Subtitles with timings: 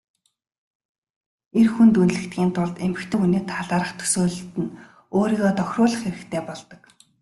[1.59, 4.75] Эр хүнд үнэлэгдэхийн тулд эмэгтэй хүний талаарх төсөөлөлд нь
[5.17, 6.81] өөрийгөө тохируулах хэрэгтэй болдог.